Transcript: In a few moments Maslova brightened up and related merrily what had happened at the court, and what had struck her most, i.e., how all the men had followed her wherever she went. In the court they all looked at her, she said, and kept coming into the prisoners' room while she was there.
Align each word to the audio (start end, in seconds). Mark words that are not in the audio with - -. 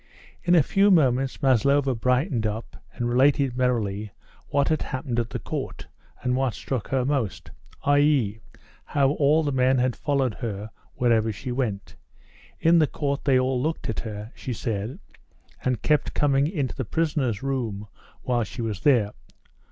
In 0.41 0.55
a 0.55 0.63
few 0.63 0.89
moments 0.89 1.43
Maslova 1.43 1.93
brightened 1.93 2.47
up 2.47 2.75
and 2.95 3.07
related 3.07 3.55
merrily 3.55 4.09
what 4.47 4.69
had 4.69 4.81
happened 4.81 5.19
at 5.19 5.29
the 5.29 5.37
court, 5.37 5.85
and 6.23 6.35
what 6.35 6.53
had 6.55 6.55
struck 6.55 6.87
her 6.87 7.05
most, 7.05 7.51
i.e., 7.83 8.41
how 8.85 9.11
all 9.11 9.43
the 9.43 9.51
men 9.51 9.77
had 9.77 9.95
followed 9.95 10.33
her 10.33 10.71
wherever 10.95 11.31
she 11.31 11.51
went. 11.51 11.97
In 12.59 12.79
the 12.79 12.87
court 12.87 13.25
they 13.25 13.37
all 13.37 13.61
looked 13.61 13.89
at 13.89 13.99
her, 13.99 14.31
she 14.33 14.53
said, 14.53 14.97
and 15.63 15.83
kept 15.83 16.15
coming 16.15 16.47
into 16.47 16.73
the 16.73 16.83
prisoners' 16.83 17.43
room 17.43 17.85
while 18.23 18.43
she 18.43 18.63
was 18.63 18.79
there. 18.79 19.11